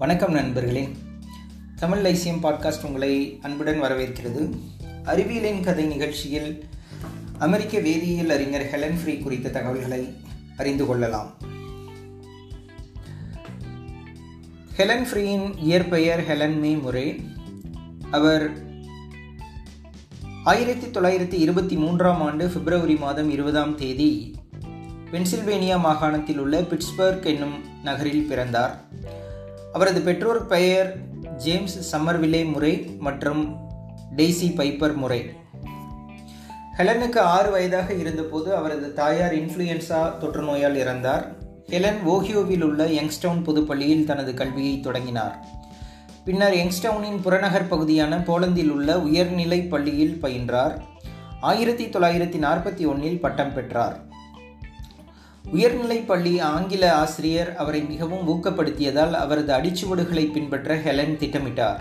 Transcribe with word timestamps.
வணக்கம் 0.00 0.32
நண்பர்களே. 0.32 0.88
Tamil 1.76 2.06
Lyceum 2.06 2.42
podcast 2.42 2.86
உங்களை 2.86 3.38
அன்புடன் 3.42 3.82
வரவேற்கிறது. 3.82 4.54
அறிவியலின் 5.04 5.60
கதை 5.60 5.84
நிகழ்ச்சியில் 5.84 6.64
அமெரிக்க 7.38 7.78
வேதியியல் 7.78 8.28
அறிஞர் 8.28 8.62
ஹெலன் 8.62 9.02
ஃப்ரீ 9.02 9.18
குறித்த 9.18 9.48
தகவல்களை 9.48 10.16
அறிந்து 10.56 10.86
கொள்ளலாம். 10.86 11.36
ஹெலன் 14.76 15.06
ஃப்ரீயின் 15.12 15.54
இயற்பெயர் 15.58 16.26
ஹெலன் 16.28 16.58
மே 16.60 16.74
முரே 16.74 17.24
அவர் 18.10 18.52
ஆயிரத்தி 20.44 20.86
தொள்ளாயிரத்தி 20.86 21.32
இருபத்தி 21.32 21.76
மூன்றாம் 21.76 22.22
ஆண்டு 22.22 22.48
பிப்ரவரி 22.48 22.96
மாதம் 22.96 23.30
இருபதாம் 23.30 23.76
தேதி 23.76 24.34
பென்சில்வேனியா 25.12 25.80
மாகாணத்தில் 25.80 26.38
உள்ள 26.38 26.60
பிட்ஸ்பர்க் 26.60 27.24
என்னும் 27.24 27.82
நகரில் 27.82 28.26
பிறந்தார். 28.26 28.88
அவரது 29.72 30.00
பெற்றோர் 30.00 30.46
பெயர் 30.46 30.96
ஜேம்ஸ் 31.36 31.96
சம்மர்விலே 31.96 32.52
முறை 32.52 32.96
மற்றும் 32.98 33.56
டெய்சி 34.16 34.54
பைப்பர் 34.56 34.94
முறை. 34.94 35.30
ஹெலனுக்கு 36.78 37.18
ஆறு 37.18 37.50
வயதாக 37.50 37.92
இருந்தபோது 37.92 38.54
அவரது 38.54 38.92
தாயார் 38.92 39.34
இன்ஃப்ளூயன்சா 39.34 40.18
தொற்று 40.18 40.42
நோயால் 40.42 40.76
இறந்தார். 40.76 41.36
ஹெலன் 41.66 41.98
ஓஹியோவில் 42.06 42.62
உள்ள 42.62 42.84
யங்ஸ்டவுன் 42.84 43.44
பொதுப்பள்ளியில் 43.44 44.04
தனது 44.04 44.34
கல்வியை 44.34 44.80
தொடங்கினார். 44.80 45.44
பின்னர் 46.24 46.54
யங்ஸ்டவுனின் 46.54 47.20
புறநகர் 47.22 47.68
பகுதியான 47.68 48.18
போலந்தில் 48.18 48.70
உள்ள 48.70 49.00
உயர்நிலை 49.00 49.62
பள்ளியில் 49.62 50.18
பயின்றார். 50.22 50.80
ஆயிரத்தி 51.40 51.86
தொள்ளாயிரத்தி 51.86 52.44
நாற்பத்தி 52.46 52.86
ஒன்றில் 52.86 53.20
பட்டம் 53.20 53.54
பெற்றார். 53.54 54.08
உயர்நிலைப் 55.44 56.08
பள்ளி 56.08 56.38
ஆங்கில 56.38 56.94
ஆசிரியர் 56.94 57.56
அவரை 57.56 57.82
மிகவும் 57.82 58.28
ஊக்கப்படுத்தியதால் 58.28 59.10
அவரது 59.10 59.52
அடிச்சுவடுகளை 59.52 60.32
பின்பற்ற 60.32 60.76
ஹெலன் 60.76 61.16
திட்டமிட்டார். 61.16 61.80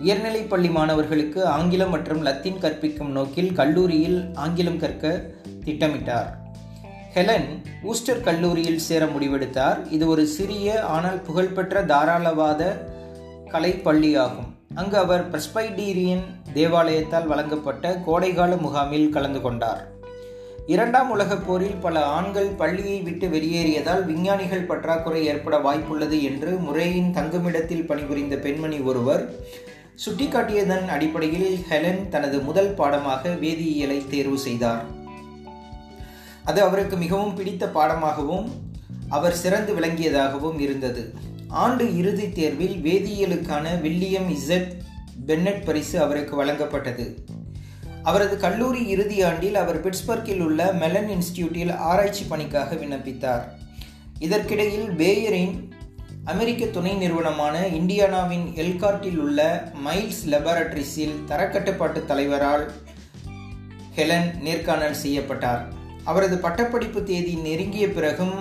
உயர்நிலைப் 0.00 0.50
பள்ளி 0.50 0.68
மாணவர்களுக்கு 0.68 1.46
ஆங்கிலம் 1.46 1.90
மற்றும் 1.90 2.22
லத்தீன் 2.22 2.58
கற்பிக்கும் 2.58 3.10
நோக்கில் 3.10 3.52
கல்லூரியில் 3.52 4.26
ஆங்கிலம் 4.34 4.78
கற்க 4.78 5.22
திட்டமிட்டார். 5.64 6.30
ஹெலன் 7.14 7.62
ஊஸ்டர் 7.82 8.20
கல்லூரியில் 8.20 8.78
சேர 8.78 9.04
முடிவெடுத்தார். 9.04 9.92
இது 9.92 10.08
ஒரு 10.08 10.26
சிறிய 10.26 10.84
ஆனால் 10.84 11.20
புகழ்பெற்ற 11.20 11.84
தாராளவாத 11.84 12.78
கலை 13.50 13.72
பள்ளியாகும் 13.72 14.52
அங்கு 14.74 14.96
அவர் 14.96 15.30
பிரஸ்பைடீரியன் 15.30 16.24
தேவாலயத்தால் 16.54 17.26
வழங்கப்பட்ட 17.26 18.00
கோடைகால 18.04 18.56
முகாமில் 18.56 19.08
கலந்து 19.08 19.40
கொண்டார். 19.40 19.92
இரண்டாம் 20.66 21.10
உலகப் 21.10 21.46
போரில் 21.46 21.74
பல 21.74 22.04
ஆண்கள் 22.04 22.46
பள்ளியை 22.46 23.00
விட்டு 23.00 23.28
வெளியேறியதால் 23.28 24.04
விஞ்ஞானிகள் 24.04 24.62
பற்றாக்குறை 24.62 25.26
ஏற்பட 25.26 25.58
வாய்ப்புள்ளது 25.58 26.22
என்று 26.22 26.50
முறையின் 26.50 27.14
தங்குமிடத்தில் 27.14 27.86
பணிபுரிந்த 27.86 28.36
பெண்மணி 28.36 28.78
ஒருவர் 28.78 29.34
சுட்டிக்காட்டியதன் 30.06 30.86
அடிப்படையில் 30.86 31.64
ஹெலன் 31.68 32.08
தனது 32.08 32.40
முதல் 32.40 32.74
பாடமாக 32.74 33.28
வேதியியலை 33.28 34.08
தேர்வு 34.10 34.38
செய்தார். 34.38 34.84
அது 36.44 36.62
அவருக்கு 36.62 36.96
மிகவும் 36.96 37.34
பிடித்த 37.34 37.66
பாடமாகவும் 37.66 38.48
அவர் 39.08 39.36
சிறந்து 39.36 39.74
விளங்கியதாகவும் 39.74 40.60
இருந்தது. 40.60 41.12
ஆண்டு 41.48 41.96
இறுதித் 41.96 42.34
தேர்வில் 42.34 42.82
வேதியியலுக்கான 42.82 43.80
வில்லியம் 43.80 44.30
இசட் 44.30 44.72
பென்னட் 45.26 45.64
பரிசு 45.64 46.00
அவருக்கு 46.00 46.44
வழங்கப்பட்டது. 46.44 47.14
அவரது 48.04 48.36
கல்லூரி 48.36 48.86
இறுதி 48.86 49.22
ஆண்டில் 49.22 49.54
அவர் 49.54 49.78
பிட்ஸ்பர்க்கில் 49.84 50.40
உள்ள 50.40 50.72
மெலன் 50.72 51.08
இன்ஸ்டியூட்டில் 51.08 51.76
ஆராய்ச்சி 51.76 52.24
பணிக்காக 52.24 52.74
விண்ணப்பித்தார். 52.74 53.44
இதற்கிடையில் 54.18 54.88
பேயரின் 54.90 55.54
அமெரிக்க 56.24 56.66
துணை 56.66 56.92
நிறுவனமான 56.94 57.60
இந்தியானாவின் 57.60 58.44
எல்கார்ட்டில் 58.62 59.16
உள்ள 59.16 59.40
மைல்ஸ் 59.86 60.22
லெபார்டரிஸில் 60.30 61.16
தரக்கட்டுப்பாட்டு 61.28 62.04
தலைவரால் 62.04 62.72
ஹெலன் 63.96 64.30
நேர்காணல் 64.40 65.00
செய்யப்பட்டார். 65.02 65.62
அவரது 66.04 66.38
பட்டப்படிப்பு 66.38 67.02
தேதி 67.02 67.34
நெருங்கிய 67.34 67.88
பிறகும் 67.88 68.36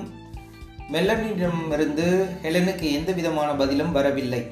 மெல்லனிடமிருந்து 0.92 2.08
ஹெலனுக்கு 2.44 2.92
எந்த 2.92 3.12
விதமான 3.12 3.56
பதிலும் 3.56 3.92
வரவில்லை. 3.92 4.44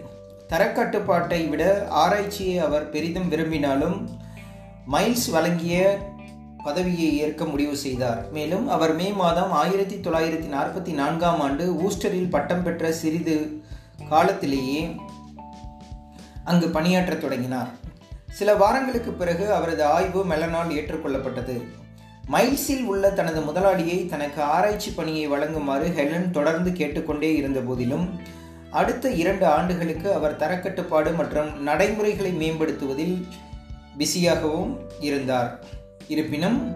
தரக்கட்டுப்பாட்டை 0.49 1.49
விட 1.49 1.63
ஆராய்ச்சியை 1.89 2.57
அவர் 2.59 2.89
பெரிதும் 2.89 3.29
விரும்பினாலும் 3.29 3.97
மைல்ஸ் 4.87 5.29
வழங்கிய 5.31 5.99
பதவியை 6.63 7.17
ஏற்க 7.17 7.45
முடிவு 7.45 7.75
செய்தார். 7.75 8.31
மேலும் 8.31 8.69
அவர் 8.69 8.95
மே 8.95 9.09
மாதம் 9.11 9.51
ஆயிரத்தி 9.51 9.95
தொள்ளாயிரத்தி 9.95 10.49
நாற்பத்தி 10.55 10.93
நான்காம் 10.93 11.41
ஆண்டு 11.41 11.73
ஊஸ்டரில் 11.73 12.29
பட்டம் 12.29 12.63
பெற்ற 12.63 12.91
சிறிது 12.91 13.63
காலத்திலேயே 14.09 14.95
அங்கு 16.43 16.67
பணியாற்றத் 16.67 17.17
தொடங்கினார். 17.17 17.67
சில 18.31 18.55
வாரங்களுக்கு 18.55 19.11
பிறகு 19.11 19.53
அவரது 19.53 19.83
ஆய்வு 19.85 20.25
மெலனால் 20.25 20.69
ஏற்றுக்கொள்ளப்பட்டது. 20.69 21.61
மைல்ஸில் 22.31 22.83
உள்ள 22.83 23.09
தனது 23.09 23.41
முதலாளியை 23.41 24.05
தனக்கு 24.05 24.41
ஆராய்ச்சி 24.41 24.91
பணியை 24.91 25.31
வழங்குமாறு 25.31 25.93
ஹெலன் 25.93 26.31
தொடர்ந்து 26.31 26.73
கேட்டுக்கொண்டே 26.73 27.35
இருந்த 27.35 27.59
போதிலும் 27.59 28.19
அடுத்த 28.71 29.11
இரண்டு 29.11 29.45
ஆண்டுகளுக்கு 29.45 30.13
அவர் 30.13 30.37
தரக்கட்டுப்பாடு 30.37 31.15
மற்றும் 31.15 31.61
நடைமுறைகளை 31.61 32.31
மேம்படுத்துவதில் 32.31 33.27
பிஸியாகவும் 33.97 34.77
இருந்தார். 34.99 35.63
இருப்பினும் 36.07 36.75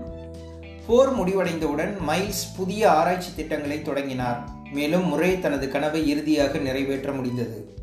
போர் 0.87 1.19
முடிவடைந்தவுடன் 1.19 1.97
மைல்ஸ் 2.07 2.43
புதிய 2.57 2.91
ஆராய்ச்சி 2.91 3.29
திட்டங்களை 3.35 3.81
தொடங்கினார். 3.81 4.49
மேலும் 4.73 5.07
முறை 5.07 5.39
தனது 5.39 5.69
கனவை 5.69 6.07
இறுதியாக 6.07 6.57
நிறைவேற்ற 6.57 7.11
முடிந்தது. 7.11 7.73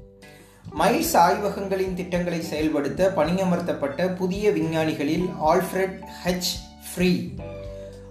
மைல்ஸ் 0.79 1.17
ஆய்வகங்களின் 1.17 1.95
திட்டங்களை 1.95 2.43
செயல்படுத்த 2.43 3.13
பணியமர்த்தப்பட்ட 3.17 4.15
புதிய 4.15 4.51
விஞ்ஞானிகளில் 4.51 5.29
ஆல்ஃபிரட் 5.47 5.99
ஹெச். 6.25 6.53
ஃப்ரீ. 6.95 7.31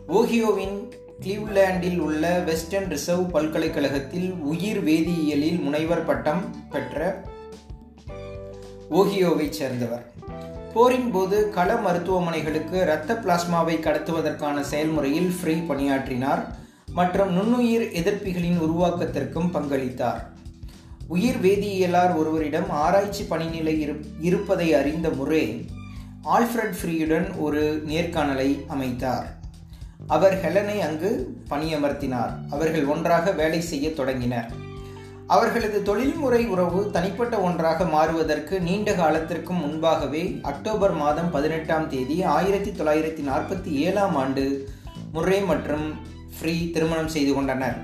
ஓஹியோவின் 0.07 0.91
கிளீவ்லேண்டில் 1.21 1.97
உள்ள 1.97 2.39
வெஸ்டர்ன் 2.39 2.89
ரிசர்வ் 2.89 3.31
பல்கலைக்கழகத்தில் 3.31 4.31
உயிர் 4.31 4.83
வேதியியலில் 4.83 5.61
முனைவர் 5.61 6.05
பட்டம் 6.05 6.55
பெற்ற 6.69 7.23
ஓஹியோவைச் 8.91 9.49
சேர்ந்தவர். 9.49 10.11
போரின் 10.73 11.11
போது 11.11 11.37
கள 11.49 11.69
மருத்துவமனைகளுக்கு 11.75 12.75
இரத்த 12.81 13.13
பிளாஸ்மாவை 13.13 13.75
கடத்துவதற்கான 13.79 14.61
செயல்முறையில் 14.61 15.31
ஃப்ரீ 15.31 15.55
பணியாற்றினார் 15.69 16.41
மற்றும் 16.93 17.31
நுண்ணுயிர் 17.33 17.85
எதிர்ப்பிகளின் 17.99 18.59
உருவாக்கத்திற்கும் 18.67 19.51
பங்களித்தார். 19.53 20.21
உயிர் 21.07 21.39
வேதியியலார் 21.41 22.13
ஒருவரிடம் 22.15 22.69
ஆராய்ச்சி 22.69 23.23
பணிநிலை 23.23 23.75
இருப்பதை 24.21 24.73
அறிந்த 24.73 25.09
முறை 25.09 25.69
ஆல்ஃப்ரட் 26.35 26.75
ஃப்ரீயுடன் 26.79 27.27
ஒரு 27.37 27.83
நேர்காணலை 27.87 28.49
அமைத்தார். 28.67 29.27
அவர் 30.07 30.35
ஹெலனை 30.43 30.79
அங்கு 30.79 31.11
பணியமர்த்தினார். 31.49 32.33
அவர்கள் 32.49 32.85
ஒன்றாக 32.85 33.31
வேலை 33.31 33.61
செய்ய 33.61 33.93
தொடங்கினர். 33.93 34.51
அவர்களது 35.35 35.83
தொழில்முறை 35.83 36.45
உறவு 36.45 36.91
தனிப்பட்ட 36.91 37.35
ஒன்றாக 37.39 37.85
மாறுவதற்கு 37.85 38.61
நீண்ட 38.61 38.93
காலத்திற்கு 38.93 39.53
முன்பாகவே 39.53 40.39
அக்டோபர் 40.41 40.91
மாதம் 40.91 41.31
பதினெட்டாம் 41.31 41.89
தேதி 41.89 42.23
ஆயிரத்தி 42.23 42.71
தொள்ளாயிரத்தி 42.71 43.23
நாற்பத்தி 43.29 43.71
ஏழாம் 43.71 44.15
ஆண்டு 44.15 44.43
முர்ரே 45.13 45.45
மற்றும் 45.45 45.85
ஃப்ரீ 46.39 46.71
திருமணம் 46.71 47.07
செய்து 47.07 47.33
கொண்டனர். 47.33 47.77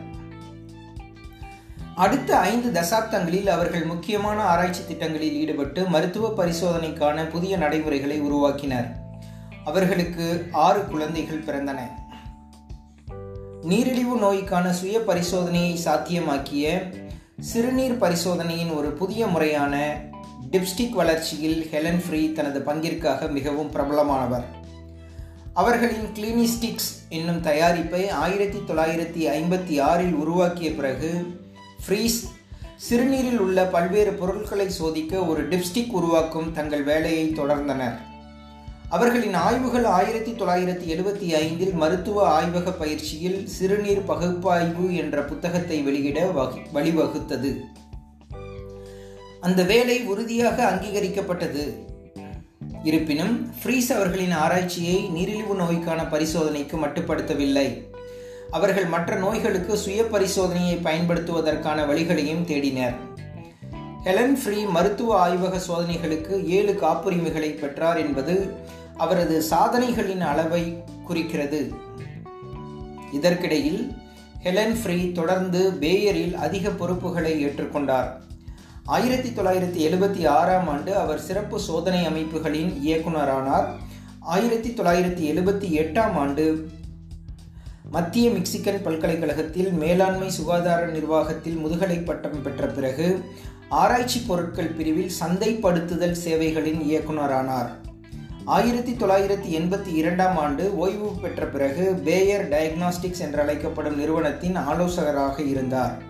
அடுத்த 1.95 2.37
ஐந்து 2.37 2.81
தசாப்தங்களில் 2.81 3.47
அவர்கள் 3.47 3.85
முக்கியமான 3.85 4.43
ஆராய்ச்சி 4.43 4.81
திட்டங்களில் 4.87 5.35
ஈடுபட்டு 5.35 5.83
மருத்துவ 5.85 6.33
பரிசோதனைக்கான 6.37 7.29
புதிய 7.29 7.57
நடைமுறைகளை 7.57 8.21
உருவாக்கினர். 8.21 8.87
அவர்களுக்கு 9.65 10.47
ஆறு 10.51 10.85
குழந்தைகள் 10.85 11.43
பிறந்தன. 11.43 11.79
நீரிழிவு 13.61 14.17
நோய்க்கான 14.17 14.73
சுய 14.73 14.99
பரிசோதனையை 14.99 15.75
சாத்தியமாக்கிய 15.85 16.65
சிறுநீர் 17.41 17.97
பரிசோதனையின் 17.97 18.69
ஒரு 18.69 18.91
புதிய 18.91 19.27
முறையான 19.27 20.01
டிப்ஸ்டிக் 20.51 20.89
வளர்ச்சியில் 20.89 21.69
ஹெலன் 21.71 21.99
ஃப்ரீ 22.07 22.31
தனது 22.31 22.59
பங்கிற்காக 22.59 23.31
மிகவும் 23.31 23.71
பிரபலமானவர். 23.71 24.45
அவர்களின் 25.53 26.07
கிளினிஸ்டிக்ஸ் 26.13 26.89
என்னும் 27.09 27.41
தயாரிப்பை 27.41 28.09
ஆயிரத்தி 28.09 28.57
தொள்ளாயிரத்தி 28.57 29.29
ஐம்பத்தி 29.33 29.81
ஆறில் 29.81 30.13
உருவாக்கிய 30.13 30.71
பிறகு 30.71 31.39
ஃப்ரீஸ் 31.87 32.17
சிறுநீரில் 32.89 33.37
உள்ள 33.37 33.65
பல்வேறு 33.65 34.13
பொருட்களை 34.13 34.69
சோதிக்க 34.69 35.23
ஒரு 35.23 35.47
டிப்ஸ்டிக் 35.47 35.91
உருவாக்கும் 35.91 36.53
தங்கள் 36.53 36.83
வேலையை 36.83 37.29
தொடர்ந்தனர். 37.29 37.97
அவர்களின் 38.89 39.33
ஆய்வுகள் 39.33 39.83
ஆயிரத்தி 39.83 40.31
தொள்ளாயிரத்தி 40.31 40.85
எழுபத்தி 40.95 41.33
ஐந்தில் 41.33 41.73
மருத்துவ 41.73 42.27
ஆய்வக 42.27 42.71
பயிற்சியில் 42.71 43.47
சிறுநீர் 43.47 44.03
பகுப்பாய்வு 44.03 44.95
என்ற 44.95 45.23
புத்தகத்தை 45.23 45.81
வெளியிட 45.81 46.31
வழிவகுத்தது. 46.73 47.57
அந்த 49.41 49.63
வேலை 49.63 50.03
உறுதியாக 50.03 50.69
அங்கீகரிக்கப்பட்டது. 50.69 51.75
இருப்பினும் 52.83 53.49
ஃப்ரீஸ் 53.63 53.93
அவர்களின் 53.93 54.31
ஆராய்ச்சியை 54.31 55.09
நீரிழிவு 55.09 55.55
நோய்க்கான 55.55 56.03
பரிசோதனைக்கு 56.03 56.77
மட்டுப்படுத்தவில்லை. 56.77 57.83
அவர்கள் 58.51 58.85
மற்ற 58.85 59.15
நோய்களுக்கு 59.15 59.77
சுய 59.77 60.03
பரிசோதனையை 60.03 60.79
பயன்படுத்துவதற்கான 60.83 61.85
வழிகளையும் 61.85 62.45
தேடினர். 62.45 62.95
ஹெலன் 64.07 64.35
ஃப்ரீ 64.41 64.59
மருத்துவ 64.65 65.11
ஆய்வக 65.19 65.55
சோதனைகளுக்கு 65.67 66.33
ஏழு 66.57 66.73
காப்புரிமைகளை 66.81 67.49
பெற்றார் 67.53 67.97
என்பது 67.97 68.35
அவரது 68.97 69.35
சாதனைகளின் 69.49 70.21
அளவை 70.21 70.61
குறிக்கிறது. 71.07 71.59
இதற்கிடையில் 73.11 73.81
ஹெலன் 74.43 74.77
ஃப்ரீ 74.81 75.11
தொடர்ந்து 75.11 75.61
பேயரில் 75.81 76.35
அதிக 76.45 76.69
பொறுப்புகளை 76.69 77.33
ஏற்றுக்கொண்டார். 77.45 78.09
ஆயிரத்தி 78.85 79.29
தொள்ளாயிரத்தி 79.29 79.81
எழுபத்தி 79.87 80.23
ஆறாம் 80.27 80.69
ஆண்டு 80.75 80.93
அவர் 80.95 81.25
சிறப்பு 81.27 81.59
சோதனை 81.67 82.05
அமைப்புகளின் 82.05 82.71
இயக்குனரானார் 82.87 83.67
ஆயிரத்தி 84.35 84.69
தொள்ளாயிரத்தி 84.69 85.25
எழுபத்தி 85.33 85.69
எட்டாம் 85.83 86.17
ஆண்டு 86.23 86.45
மத்திய 87.91 88.29
மெக்சிகன் 88.29 88.81
பல்கலைக்கழகத்தில் 88.87 89.71
மேலாண்மை 89.71 90.29
சுகாதார 90.29 90.85
நிர்வாகத்தில் 90.85 91.57
முதுகலை 91.57 91.99
பட்டம் 91.99 92.41
பெற்ற 92.43 92.65
பிறகு 92.67 93.07
ஆராய்ச்சி 93.69 94.19
பொருட்கள் 94.19 94.71
பிரிவில் 94.71 95.11
சந்தைப்படுத்துதல் 95.19 96.11
சேவைகளின் 96.11 96.79
இயக்குனரானார் 96.79 97.67
ஆயிரத்தி 98.45 98.91
தொள்ளாயிரத்தி 98.91 99.49
எண்பத்தி 99.59 99.93
இரண்டாம் 99.93 100.37
ஆண்டு 100.37 100.77
ஓய்வு 100.77 101.11
பெற்ற 101.21 101.45
பிறகு 101.45 102.01
பேயர் 102.03 102.49
டயக்னாஸ்டிக்ஸ் 102.49 103.19
என்று 103.19 103.39
அழைக்கப்படும் 103.39 103.97
நிறுவனத்தின் 103.97 104.55
ஆலோசகராக 104.55 105.41
இருந்தார். 105.41 106.01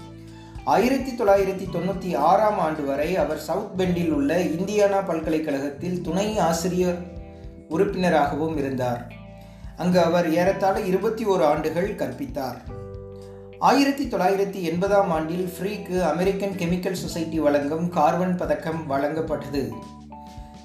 ஆயிரத்தி 0.63 1.11
தொள்ளாயிரத்தி 1.11 1.67
தொண்ணூற்றி 1.73 2.15
ஆறாம் 2.15 2.59
ஆண்டு 2.59 2.85
வரை 2.85 3.15
அவர் 3.15 3.39
சவுத் 3.39 3.77
பெண்டில் 3.77 4.11
உள்ள 4.11 4.37
இந்தியானா 4.37 5.05
பல்கலைக்கழகத்தில் 5.05 6.01
துணை 6.01 6.37
ஆசிரியர் 6.37 6.97
உறுப்பினராகவும் 7.69 8.57
இருந்தார். 8.57 9.13
அங்கு 9.77 10.01
அவர் 10.01 10.33
ஏறத்தாழ 10.33 10.79
இருபத்தி 10.79 11.25
ஓரு 11.25 11.43
ஆண்டுகள் 11.43 11.95
கற்பித்தார். 11.95 12.76
ஆயிரத்தி 13.59 14.03
தொள்ளாயிரத்தி 14.05 14.61
எண்பதாம் 14.61 15.09
ஆண்டில் 15.09 15.51
ஃப்ரீக்கு 15.55 16.01
அமெரிக்கன் 16.01 16.55
கெமிக்கல் 16.57 16.91
சொசைட்டி 16.91 17.39
வழங்கும் 17.39 17.89
கார்பன் 17.89 18.35
பதக்கம் 18.35 18.89
வழங்கப்பட்டது. 18.89 19.71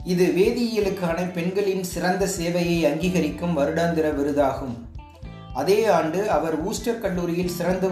இது 0.04 0.32
வேதியியலுக்கான 0.36 1.32
பெண்களின் 1.32 1.84
சிறந்த 1.84 2.28
சேவையை 2.38 2.86
அங்கீகரிக்கும் 2.86 3.56
வருடாந்திர 3.58 4.10
விருதாகும். 4.10 4.74
அதே 5.54 5.86
ஆண்டு 5.86 6.30
அவர் 6.30 6.60
ஊஸ்டர் 6.60 6.98
கல்லூரியில் 6.98 7.48
சிறந்த 7.48 7.90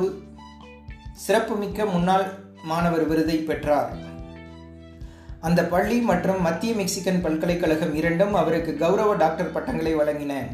சிறப்புமிக்க 1.12 1.84
முன்னாள் 1.84 2.32
மாணவர் 2.62 3.06
விருதை 3.06 3.36
பெற்றார். 3.36 3.92
அந்த 5.40 5.64
பள்ளி 5.64 6.00
மற்றும் 6.00 6.40
மத்திய 6.40 6.74
மெக்சிகன் 6.74 7.22
பல்கலைக்கழகம் 7.22 7.94
இரண்டும் 7.94 8.34
அவருக்கு 8.34 8.76
கௌரவ 8.76 9.14
டாக்டர் 9.14 9.52
பட்டங்களை 9.52 9.96
வழங்கின. 9.96 10.46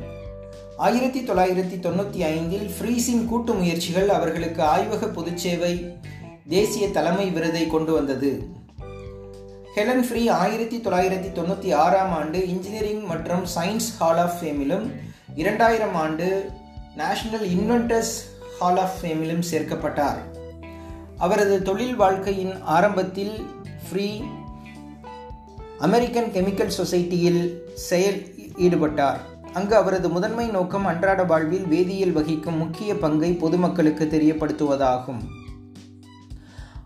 ஆயிரத்தி 0.85 1.21
தொள்ளாயிரத்தி 1.21 1.77
தொண்ணூற்றி 1.85 2.21
ஐந்தில் 2.23 2.71
ஃப்ரீஸின் 2.77 3.25
கூட்டு 3.25 3.53
முயற்சிகள் 3.55 4.09
அவர்களுக்கு 4.09 4.63
ஆய்வக 4.63 5.07
பொதுச்சேவை 5.07 5.93
தேசிய 6.49 6.91
தலைமை 6.91 7.31
விருதை 7.31 7.67
கொண்டு 7.67 7.93
வந்தது. 7.93 8.51
ஹெலன் 9.75 10.03
ஃப்ரீ 10.03 10.29
ஆயிரத்தி 10.29 10.79
தொள்ளாயிரத்தி 10.79 11.31
தொண்ணூற்றி 11.39 11.75
ஆறாம் 11.75 12.13
ஆண்டு 12.13 12.49
இன்ஜினியரிங் 12.49 13.05
மற்றும் 13.05 13.45
சயின்ஸ் 13.55 13.89
ஹால் 13.99 14.19
ஆஃப் 14.19 14.37
ஃபேமிலும் 14.41 14.85
இரண்டாயிரம் 15.37 15.95
ஆண்டு 15.95 16.51
நேஷனல் 16.97 17.47
இன்வென்டர்ஸ் 17.49 18.15
ஹால் 18.59 18.77
ஆஃப் 18.77 18.99
ஃபேமிலும் 19.03 19.43
சேர்க்கப்பட்டார். 19.51 20.21
அவரது 21.19 21.63
தொழில் 21.63 21.97
வாழ்க்கையின் 21.97 22.63
ஆரம்பத்தில் 22.63 23.47
ஃப்ரீ 23.89 24.21
அமெரிக்கன் 25.79 26.31
கெமிக்கல் 26.33 26.77
சொசைட்டியில் 26.79 27.43
செயல் 27.75 28.21
ஈடுபட்டார். 28.59 29.19
அங்கு 29.57 29.77
அவரது 29.77 30.09
முதன்மை 30.09 30.49
நோக்கம் 30.49 30.87
அன்றாட 30.87 31.25
வாழ்வில் 31.25 31.65
வேதியியல் 31.65 32.13
வகிக்கும் 32.13 32.57
முக்கிய 32.57 32.97
பங்கை 32.97 33.33
பொதுமக்களுக்கு 33.33 34.05
தெரியப்படுத்துவதாகும். 34.05 35.21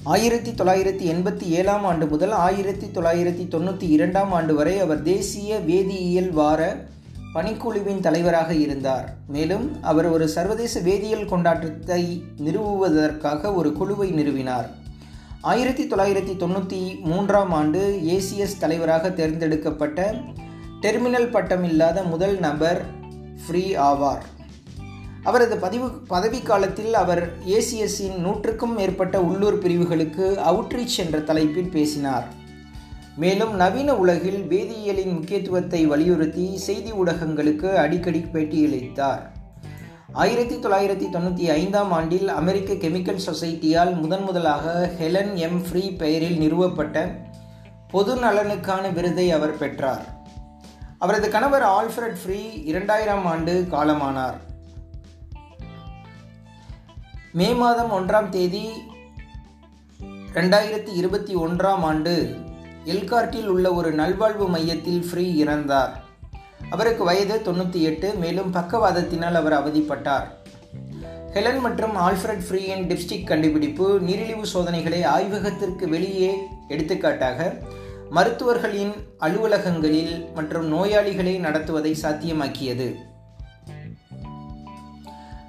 ஆயிரத்தி 0.05 0.51
தொள்ளாயிரத்தி 0.51 1.07
எண்பத்தி 1.15 1.43
ஏழாம் 1.43 1.85
ஆண்டு 1.85 2.07
முதல் 2.07 2.31
ஆயிரத்தி 2.31 2.87
தொள்ளாயிரத்தி 2.87 3.45
தொண்ணூற்றி 3.55 3.89
இரண்டாம் 3.89 4.33
ஆண்டு 4.33 4.55
வரை 4.55 4.79
அவர் 4.79 5.03
தேசிய 5.03 5.59
வேதியியல் 5.67 6.31
வார 6.31 6.77
பணிக்குழுவின் 7.35 8.01
தலைவராக 8.01 8.55
இருந்தார். 8.55 9.15
மேலும் 9.27 9.83
அவர் 9.83 10.07
ஒரு 10.07 10.29
சர்வதேச 10.29 10.81
வேதியியல் 10.81 11.29
கொண்டாட்டத்தை 11.29 12.23
நிறுவுவதற்காக 12.39 13.53
ஒரு 13.53 13.73
குழுவை 13.73 14.13
நிறுவினார். 14.13 14.69
ஆயிரத்தி 15.41 15.87
தொள்ளாயிரத்தி 15.87 16.37
தொண்ணூற்றி 16.45 17.01
மூன்றாம் 17.01 17.53
ஆண்டு 17.53 18.01
ஏசிஎஸ் 18.05 18.59
தலைவராக 18.59 19.11
தேர்ந்தெடுக்கப்பட்ட 19.11 20.15
டெர்மினல் 20.81 21.31
பட்டம் 21.31 21.65
இல்லாத 21.65 22.03
முதல் 22.03 22.38
நபர் 22.38 22.85
ஃப்ரீ 23.47 23.75
ஆவார். 23.75 24.23
அவரது 25.23 25.56
பதிவு 25.56 25.91
பதவி 25.91 26.43
காலத்தில் 26.43 26.94
அவர் 26.94 27.32
ஏசிஎஸ்ஸின் 27.47 28.17
நூற்றுக்கும் 28.17 28.75
மேற்பட்ட 28.75 29.23
உள்ளூர் 29.23 29.59
பிரிவுகளுக்கு 29.59 30.38
அவுட்ரீச் 30.50 30.97
என்ற 30.97 31.21
தலைப்பில் 31.21 31.69
பேசினார். 31.69 32.27
மேலும் 33.17 33.55
நவீன 33.55 33.97
உலகில் 33.97 34.47
வேதியியலின் 34.49 35.12
முக்கியத்துவத்தை 35.12 35.87
வலியுறுத்தி 35.87 36.56
செய்தி 36.56 36.93
ஊடகங்களுக்கு 36.93 37.75
அடிக்கடி 37.75 38.25
பேட்டியளித்தார் 38.33 39.21
ஆயிரத்தி 40.12 40.55
தொள்ளாயிரத்தி 40.55 41.09
தொண்ணூற்றி 41.12 41.47
ஐந்தாம் 41.47 41.93
ஆண்டில் 41.93 42.29
அமெரிக்க 42.29 42.73
கெமிக்கல் 42.73 43.26
சொசைட்டியால் 43.26 44.00
முதன் 44.00 44.23
முதலாக 44.23 44.91
ஹெலன் 45.00 45.35
எம் 45.35 45.61
ஃப்ரீ 45.62 45.91
பெயரில் 45.91 46.38
நிறுவப்பட்ட 46.38 47.19
பொது 47.91 48.17
நலனுக்கான 48.17 48.88
விருதை 48.88 49.31
அவர் 49.31 49.59
பெற்றார். 49.59 50.19
அவரது 51.05 51.29
கணவர் 51.31 51.62
ஆல்ஃபிரட் 51.62 52.19
ஃப்ரீ 52.23 52.41
இரண்டாயிரம் 52.70 53.26
ஆண்டு 53.26 53.52
காலமானார். 53.70 54.37
மே 57.32 57.49
மாதம் 57.52 57.93
ஒன்றாம் 57.99 58.29
தேதி 58.29 58.64
ரெண்டாயிரத்தி 60.35 60.93
இருபத்தி 60.94 61.37
ஒன்றாம் 61.37 61.85
ஆண்டு 61.91 62.14
எல்கார்ட்டில் 62.85 63.47
உள்ள 63.47 63.73
ஒரு 63.73 63.93
நல்வாழ்வு 63.93 64.49
மையத்தில் 64.49 65.02
ஃப்ரீ 65.02 65.44
இறந்தார். 65.44 65.94
அவருக்கு 66.70 67.05
வயது 67.05 67.38
தொண்ணூற்றி 67.44 67.82
எட்டு 67.93 68.14
மேலும் 68.14 68.55
பக்கவாதத்தினால் 68.55 69.38
அவர் 69.43 69.58
அவதிப்பட்டார். 69.61 70.29
ஹெலன் 71.35 71.61
மற்றும் 71.61 71.97
ஆல்ஃபிரட் 71.97 72.47
ஃப்ரீயின் 72.47 72.87
டிப்ஸ்டிக் 72.93 73.26
கண்டுபிடிப்பு 73.26 74.00
நீரிழிவு 74.00 74.47
சோதனைகளை 74.47 75.02
ஆய்வகத்திற்கு 75.17 75.88
வெளியே 75.88 76.32
எடுத்துக்காட்டாக 76.69 77.52
மருத்துவர்களின் 78.11 78.93
அலுவலகங்களில் 79.21 80.33
மற்றும் 80.35 80.73
நோயாளிகளை 80.73 81.39
நடத்துவதை 81.39 81.97
சாத்தியமாக்கியது. 82.03 82.95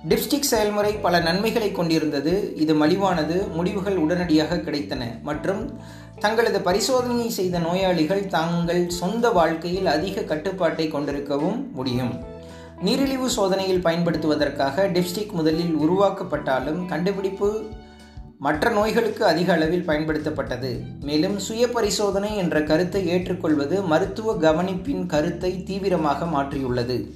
டிப்ஸ்டிக் 0.10 0.40
செயல்முறை 0.40 0.94
பல 0.94 1.20
நன்மைகளை 1.20 1.72
கொண்டிருந்தது. 1.72 2.56
இது 2.56 2.74
மலிவானது. 2.76 3.52
முடிவுகள் 3.54 3.98
உடனடியாக 3.98 4.56
கிடைத்தன. 4.56 5.22
மற்றும் 5.22 5.80
தங்களது 6.20 6.60
பரிசோதனையை 6.60 7.28
செய்த 7.28 7.60
நோயாளிகள் 7.60 8.28
தாங்கள் 8.28 8.90
சொந்த 8.90 9.30
வாழ்க்கையில் 9.30 9.86
அதிக 9.86 10.22
கட்டுப்பாட்டை 10.22 10.92
கொண்டிருக்கவும் 10.92 11.72
முடியும். 11.72 12.24
நீரிழிவு 12.82 13.30
சோதனையில் 13.30 13.82
பயன்படுத்துவதற்காக 13.82 14.88
டிப்ஸ்டிக் 14.88 15.32
முதலில் 15.32 15.76
உருவாக்கப்பட்டாலும் 15.76 16.86
கண்டுபிடிப்பு 16.86 17.64
மற்ற 18.46 18.70
நோய்களுக்கு 18.70 19.26
அதிக 19.26 19.54
அளவில் 19.54 19.88
பயன்படுத்தப்பட்டது. 19.88 20.82
மேலும் 21.02 21.40
சுய 21.40 21.70
பரிசோதனை 21.70 22.38
என்ற 22.38 22.64
கருத்தை 22.64 23.08
ஏற்றுக்கொள்வது 23.08 23.82
மருத்துவ 23.82 24.34
கவனிப்பின் 24.34 25.06
கருத்தை 25.06 25.64
தீவிரமாக 25.64 26.26
மாற்றியுள்ளது. 26.26 27.12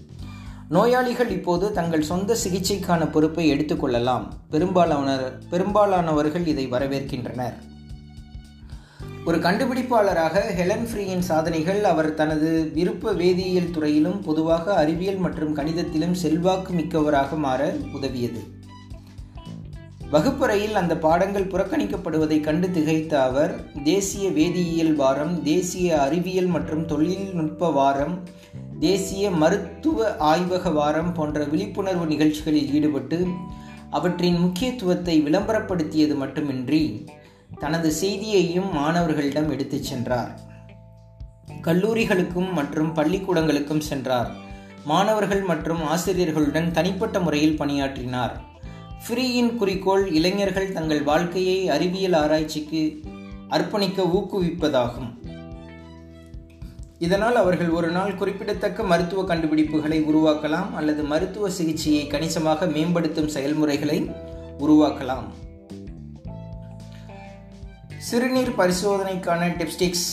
நோயாளிகள் 0.70 1.30
இப்போது 1.30 1.72
தங்கள் 1.72 2.02
சொந்த 2.02 2.38
சிகிச்சைக்கான 2.44 3.12
பொறுப்பை 3.12 3.54
எடுத்துக்கொள்ளலாம் 3.54 4.28
பெரும்பாலான 4.50 5.18
பெரும்பாலானவர்கள் 5.50 6.48
இதை 6.48 6.68
வரவேற்கின்றனர். 6.68 7.54
ஒரு 9.26 9.38
கண்டுபிடிப்பாளராக 9.38 10.40
ஹெலன் 10.58 10.88
ஃப்ரீயின் 10.92 11.20
சாதனைகள் 11.20 11.84
அவர் 11.84 12.14
தனது 12.14 12.72
விருப்ப 12.74 13.14
வேதியியல் 13.14 13.72
துறையிலும் 13.72 14.22
பொதுவாக 14.22 14.74
அறிவியல் 14.74 15.18
மற்றும் 15.18 15.56
கணிதத்திலும் 15.56 16.12
செல்வாக்கு 16.12 16.74
மிக்கவராக 16.74 17.36
மாற 17.36 17.74
உதவியது. 17.94 18.55
வகுப்பறையில் 20.16 20.76
அந்த 20.76 20.98
பாடங்கள் 20.98 21.48
புறக்கணிக்கப்படுவதை 21.48 22.40
கண்டு 22.40 22.68
திகைத்த 22.68 23.14
அவர் 23.14 23.54
தேசிய 23.84 24.30
வேதியியல் 24.30 24.94
வாரம் 24.94 25.44
தேசிய 25.44 26.02
அறிவியல் 26.02 26.46
மற்றும் 26.46 26.86
தொழில்நுட்ப 26.86 27.72
வாரம் 27.72 28.24
தேசிய 28.80 29.32
மருத்துவ 29.32 30.16
ஆய்வக 30.18 30.72
வாரம் 30.72 31.12
போன்ற 31.14 31.44
விழிப்புணர்வு 31.44 32.06
நிகழ்ச்சிகளில் 32.06 32.72
ஈடுபட்டு 32.74 33.20
அவற்றின் 33.90 34.40
முக்கியத்துவத்தை 34.40 35.22
விளம்பரப்படுத்தியது 35.22 36.16
மட்டுமின்றி 36.16 36.84
தனது 37.60 37.92
செய்தியையும் 38.02 38.72
மாணவர்களிடம் 38.74 39.52
எடுத்துச் 39.52 39.84
சென்றார். 39.84 40.34
கல்லூரிகளுக்கும் 41.62 42.52
மற்றும் 42.54 42.96
பள்ளிக்கூடங்களுக்கும் 42.96 43.86
சென்றார். 43.92 44.32
மாணவர்கள் 44.86 45.42
மற்றும் 45.42 45.84
ஆசிரியர்களுடன் 45.86 46.72
தனிப்பட்ட 46.72 47.20
முறையில் 47.20 47.58
பணியாற்றினார். 47.58 48.36
ஃப்ரீயின் 49.04 49.56
குறிக்கோள் 49.56 50.12
இளைஞர்கள் 50.12 50.72
தங்கள் 50.72 51.04
வாழ்க்கையை 51.04 51.70
அறிவியல் 51.70 52.14
ஆராய்ச்சிக்கு 52.14 53.02
அர்ப்பணிக்க 53.50 54.06
ஊக்குவிப்பதாகும். 54.18 55.10
இதனால் 57.00 57.36
அவர்கள் 57.36 57.70
ஒரு 57.70 57.90
நாள் 57.92 58.16
குறிப்பிடத்தக்க 58.16 58.84
மருத்துவ 58.84 59.36
கண்டுபிடிப்புகளை 59.36 60.00
உருவாக்கலாம் 60.12 60.74
அல்லது 60.74 61.04
மருத்துவ 61.04 61.50
சிகிச்சையை 61.50 62.08
கணிசமாக 62.08 62.66
மேம்படுத்தும் 62.66 63.28
செயல்முறைகளை 63.28 64.10
உருவாக்கலாம். 64.60 65.28
சிறுநீர் 67.98 68.58
பரிசோதனைக்கான 68.58 69.44
டிப்ஸ்டிக்ஸ் 69.60 70.08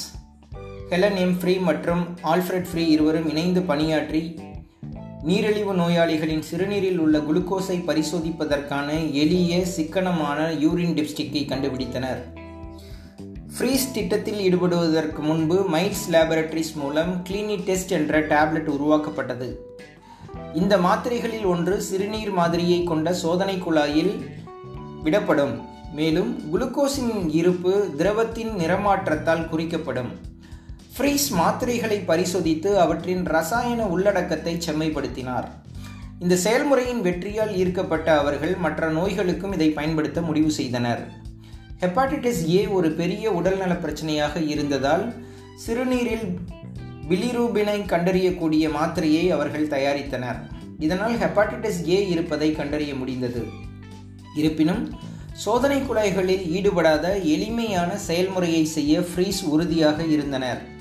ஹெலன் 0.90 1.16
எம் 1.16 1.36
ஃப்ரீ 1.38 1.54
மற்றும் 1.58 2.02
ஆல்ஃபிரட் 2.22 2.68
ஃப்ரீ 2.70 2.86
இருவரும் 2.86 3.28
இணைந்து 3.28 3.62
பணியாற்றி 3.62 4.22
நீரிழிவு 5.22 5.74
நோயாளிகளின் 5.74 6.42
சிறுநீரில் 6.50 6.96
உள்ள 6.96 7.18
குளுக்கோஸை 7.18 7.76
பரிசோதிப்பதற்கான 7.88 9.12
எளிய 9.12 9.66
சிக்கனமான 9.66 10.48
யூரின் 10.52 10.96
டிப்ஸ்டிக்கை 10.98 11.42
கண்டுபிடித்தனர். 11.50 12.20
ஃப்ரீஸ் 13.54 13.92
திட்டத்தில் 13.92 14.40
ஈடுபடுவதற்கு 14.40 15.18
முன்பு 15.18 15.68
மைல்ஸ் 15.72 16.04
லேபரட்டரிஸ் 16.10 16.74
மூலம் 16.74 17.22
கிளீனி 17.30 17.56
டெஸ்ட் 17.64 17.90
என்ற 17.90 18.20
டேப்லெட் 18.20 18.66
உருவாக்கப்பட்டது. 18.66 19.76
இந்த 20.54 20.76
மாத்திரைகளில் 20.76 21.46
ஒன்று 21.46 21.80
சிறுநீர் 21.80 22.30
மாதிரியை 22.30 22.84
கொண்ட 22.84 23.14
சோதனை 23.14 23.62
குழாயில் 23.62 24.12
விடப்படும். 25.04 25.60
மேலும் 25.92 26.42
குளுக்கோஸின் 26.52 27.28
இருப்பு 27.30 27.94
திரவத்தின் 27.96 28.52
நிறமாற்றத்தால் 28.56 29.48
குறிக்கப்படும். 29.48 30.30
ஃப்ரீஸ் 30.96 31.26
மாத்திரைகளை 31.38 32.04
பரிசோதித்து 32.04 32.80
அவற்றின் 32.80 33.22
ரசாயன 33.24 33.82
உள்ளடக்கத்தை 33.84 34.58
செம்மைப்படுத்தினார். 34.66 35.46
இந்த 36.20 36.34
செயல்முறையின் 36.36 37.00
வெற்றியால் 37.02 37.52
ஈர்க்கப்பட்ட 37.60 38.18
அவர்கள் 38.18 38.56
மற்ற 38.56 38.90
நோய்களுக்கும் 38.90 39.52
இதை 39.52 39.68
பயன்படுத்த 39.70 40.20
முடிவு 40.20 40.50
செய்தனர். 40.50 41.02
ஹெப்பாட்டிட்டிஸ் 41.80 42.42
ஏ 42.48 42.66
ஒரு 42.66 42.90
பெரிய 42.90 43.30
உடல்நல 43.30 43.72
பிரச்சனையாக 43.74 44.42
இருந்ததால் 44.48 45.14
சிறுநீரில் 45.66 46.26
பிலிரூபினை 47.08 47.78
கண்டறியக்கூடிய 47.92 48.66
மாத்திரையை 48.78 49.24
அவர்கள் 49.30 49.68
தயாரித்தனர். 49.68 50.38
இதனால் 50.78 51.16
ஹெப்பாட்டிட்டிஸ் 51.16 51.88
ஏ 51.88 52.08
இருப்பதை 52.08 52.50
கண்டறிய 52.52 52.94
முடிந்தது. 52.94 53.44
இருப்பினும் 54.34 54.84
சோதனை 55.32 55.80
குழாய்களில் 55.80 56.44
ஈடுபடாத 56.56 57.18
எளிமையான 57.34 57.96
செயல்முறையை 58.08 58.64
செய்ய 58.64 59.00
ஃப்ரீஸ் 59.00 59.42
உறுதியாக 59.44 60.04
இருந்தனர். 60.04 60.71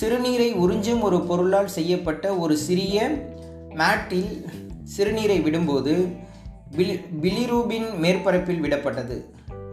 சிறுநீரை 0.00 0.54
உறிஞ்சும் 0.54 1.00
ஒரு 1.00 1.20
பொருளால் 1.20 1.68
செய்யப்பட்ட 1.68 2.36
ஒரு 2.36 2.56
சிறிய 2.56 3.10
மேட்டில் 3.74 4.48
சிறுநீரை 4.96 5.40
விடும்போது 5.40 6.12
பிலி 6.76 6.94
பிலிரூபின் 7.20 7.86
மேற்பரப்பில் 8.02 8.62
விடப்பட்டது. 8.62 9.24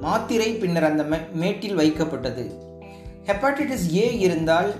மாத்திரை 0.01 0.53
பின்னர் 0.53 0.83
அந்த 0.83 1.03
மேட்டில் 1.33 1.77
வைக்கப்பட்டது. 1.77 2.51
ஹெப்பாட்டிட்டிஸ் 3.25 3.95
ஏ 3.95 4.17
இருந்தால் 4.19 4.75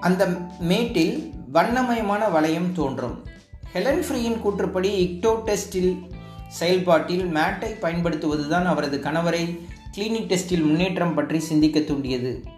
அந்த 0.00 0.26
மேட்டில் 0.60 1.32
வண்ணமயமான 1.52 2.28
வளையம் 2.28 2.72
தோன்றும். 2.72 3.26
ஹெலன் 3.72 4.00
ஃப்ரீயின் 4.00 4.40
கூற்றுப்படி 4.44 4.90
இக்டோ 5.04 5.34
டெஸ்டில் 5.46 6.00
செயல்பாட்டில் 6.48 7.24
மேட்டை 7.24 7.72
பயன்படுத்துவதுதான் 7.72 8.64
அவரது 8.64 8.96
கணவரை 8.96 9.60
கிளினிக் 9.96 10.30
டெஸ்டில் 10.32 10.64
முன்னேற்றம் 10.64 11.14
பற்றி 11.14 11.38
சிந்திக்க 11.38 11.80
தூண்டியது. 11.80 12.53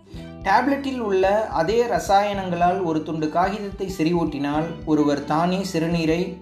டேப்லெட்டில் 0.46 0.98
உள்ள 0.98 1.46
அதே 1.50 1.82
ரசாயனங்களால் 1.82 2.82
ஒரு 2.82 3.02
துண்டு 3.02 3.28
காகிதத்தை 3.28 3.86
செறிவூட்டினால் 3.98 4.66
ஒருவர் 4.84 5.24
தானே 5.24 5.60
சிறுநீரை 5.72 6.38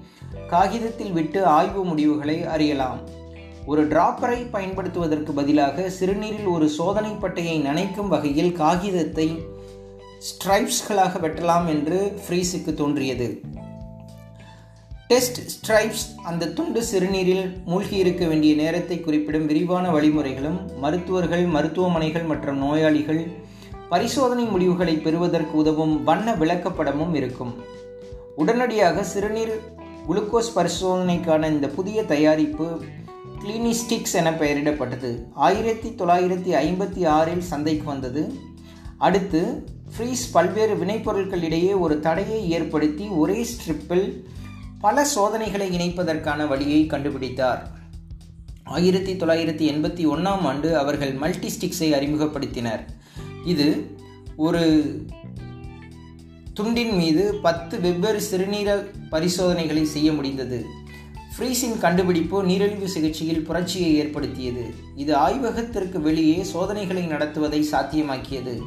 காகிதத்தில் 0.49 1.13
விட்டு 1.13 1.45
ஆய்வு 1.45 1.85
முடிவுகளை 1.85 2.45
அறியலாம். 2.45 3.01
ஒரு 3.67 3.89
டிராப்பரை 3.89 4.51
பயன்படுத்துவதற்கு 4.51 5.33
பதிலாக 5.33 5.91
சிறுநீரில் 6.01 6.47
ஒரு 6.47 6.69
சோதனை 6.69 7.13
பட்டையை 7.13 7.57
நனைக்கும் 7.61 8.09
வகையில் 8.09 8.53
காகிதத்தை 8.53 9.43
ஸ்ட்ரைப்ஸ்களாக 10.29 11.21
வெட்டலாம் 11.21 11.67
என்று 11.67 12.21
ஃப்ரீஸுக்கு 12.29 12.75
தோன்றியது. 12.75 13.41
டெஸ்ட் 15.07 15.41
ஸ்ட்ரைப்ஸ் 15.55 16.05
அந்த 16.23 16.49
துண்டு 16.49 16.83
சிறுநீரில் 16.93 17.65
மூழ்கி 17.65 17.97
இருக்க 17.97 18.27
வேண்டிய 18.27 18.55
நேரத்தை 18.55 19.01
குறிப்பிடும் 19.01 19.47
விரிவான 19.47 19.91
வழிமுறைகளும் 19.91 20.61
மருத்துவர்கள் 20.77 21.45
மருத்துவமனைகள் 21.45 22.23
மற்றும் 22.23 22.59
நோயாளிகள் 22.59 23.44
பரிசோதனை 23.95 24.45
முடிவுகளை 24.45 24.95
பெறுவதற்கு 24.97 25.59
உதவும் 25.59 26.05
வண்ண 26.05 26.33
விளக்கப்படமும் 26.33 27.15
இருக்கும். 27.15 27.53
உடனடியாக 28.37 29.05
சிறுநீர் 29.05 29.53
குளுக்கோஸ் 30.09 30.51
பரிசோதனைக்கான 30.55 31.51
இந்த 31.51 31.69
புதிய 31.69 32.05
தயாரிப்பு 32.05 32.83
கிளினிஸ்டிக்ஸ் 33.43 34.15
என 34.21 34.31
பெயரிடப்பட்டது. 34.31 35.11
ஆயிரத்தி 35.35 35.89
தொள்ளாயிரத்தி 35.89 36.51
ஐம்பத்தி 36.63 37.07
ஆறில் 37.07 37.41
சந்தைக்கு 37.41 37.85
வந்தது. 37.85 38.35
அடுத்து 38.99 39.67
ஃப்ரீஸ் 39.93 40.25
பல்வேறு 40.33 40.75
வினைப்பொருட்களிடையே 40.75 41.79
ஒரு 41.79 42.01
தடையை 42.01 42.51
ஏற்படுத்தி 42.51 43.07
ஒரே 43.09 43.47
ஸ்ட்ரிப்பில் 43.53 44.25
பல 44.81 45.05
சோதனைகளை 45.05 45.69
இணைப்பதற்கான 45.79 46.49
வழியை 46.49 46.87
கண்டுபிடித்தார். 46.87 47.63
ஆயிரத்தி 48.65 49.15
தொள்ளாயிரத்தி 49.15 49.67
எண்பத்தி 49.75 50.07
ஒன்றாம் 50.17 50.45
ஆண்டு 50.51 50.79
அவர்கள் 50.79 51.15
மல்டிஸ்டிக்ஸை 51.15 51.91
அறிமுகப்படுத்தினர். 52.01 52.85
இது 53.45 53.97
ஒரு 54.37 54.63
துண்டின் 56.61 56.97
மீது 56.97 57.35
பத்து 57.35 57.81
வெவ்வேறு 57.81 58.21
சிறுநீர 58.21 58.87
பரிசோதனைகளை 59.11 59.85
செய்ய 59.85 60.13
முடிந்தது. 60.13 60.65
ஃப்ரீஸின் 61.35 61.79
கண்டுபிடிப்பு 61.81 62.45
நீரிழிவு 62.45 62.89
சிகிச்சையில் 62.89 63.45
புரட்சியை 63.45 63.95
ஏற்படுத்தியது. 63.95 64.75
இது 64.97 65.17
ஆய்வகத்திற்கு 65.17 66.01
வெளியே 66.01 66.43
சோதனைகளை 66.43 67.07
நடத்துவதை 67.07 67.61
சாத்தியமாக்கியது. 67.73 68.61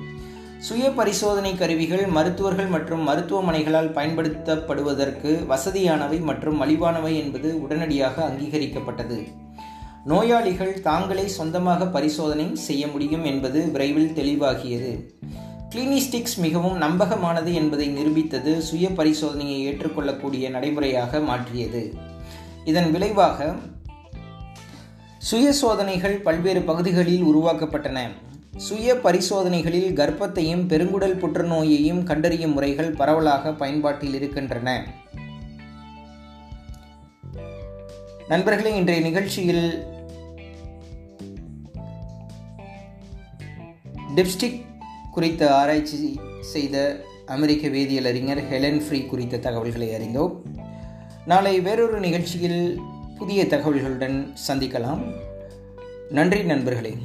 சுய 0.60 0.92
பரிசோதனை 0.92 1.58
கருவிகள் 1.58 2.06
மருத்துவர்கள் 2.06 2.68
மற்றும் 2.68 3.08
மருத்துவமனைகளால் 3.08 3.94
பயன்படுத்தப்படுவதற்கு 3.94 5.32
வசதியானவை 5.54 6.20
மற்றும் 6.22 6.62
மலிவானவை 6.62 7.16
என்பது 7.16 7.62
உடனடியாக 7.62 8.30
அங்கீகரிக்கப்பட்டது. 8.30 9.28
நோயாளிகள் 10.06 10.82
தாங்களே 10.82 11.28
சொந்தமாக 11.28 11.88
பரிசோதனை 11.88 12.56
செய்ய 12.56 12.88
முடியும் 12.88 13.24
என்பது 13.24 13.72
விரைவில் 13.72 14.14
தெளிவாகியது. 14.16 15.10
கிளினிஸ்டிக்ஸ் 15.76 16.38
மிகவும் 16.38 16.82
நம்பகமானது 16.82 17.54
என்பதை 17.54 17.90
நிரூபித்தது 17.90 18.58
சுய 18.58 18.90
பரிசோதனையை 18.90 19.60
ஏற்றுக்கொள்ளக்கூடிய 19.62 20.50
நடைமுறையாக 20.50 21.20
மாற்றியது. 21.20 21.94
இதன் 22.66 22.92
விளைவாக 22.92 23.54
சுய 25.18 25.54
சோதனைகள் 25.54 26.20
பல்வேறு 26.20 26.62
பகுதிகளில் 26.62 27.24
உருவாக்கப்பட்டன. 27.24 28.08
சுய 28.58 28.96
பரிசோதனைகளில் 28.96 29.94
கர்ப்பத்தையும் 29.94 30.68
பெருங்குடல் 30.68 31.20
புற்றுநோயையும் 31.20 32.04
கண்டறியும் 32.04 32.54
முறைகள் 32.54 32.92
பரவலாக 32.92 33.54
பயன்பாட்டில் 33.54 34.14
இருக்கின்றன. 34.14 34.86
நண்பர்களே 38.28 38.76
இன்றைய 38.76 39.02
நிகழ்ச்சியில் 39.02 39.84
டிப்ஸ்டிக் 44.16 44.66
குறித்த 45.12 45.56
ஆராய்ச்சி 45.56 46.20
செய்த 46.42 47.02
அமெரிக்க 47.26 47.68
வேதியியல் 47.68 48.08
அறிஞர் 48.08 48.50
ஹெலன் 48.50 48.80
ஃப்ரீ 48.88 49.06
குறித்த 49.06 49.38
தகவல்களை 49.38 49.94
அறிந்தோம். 49.94 50.42
நாளை 51.26 51.62
வேறொரு 51.62 52.00
நிகழ்ச்சியில் 52.00 52.82
புதிய 53.18 53.46
தகவல்களுடன் 53.46 54.34
சந்திக்கலாம். 54.48 55.14
நன்றி 56.10 56.44
நண்பர்களே. 56.44 56.98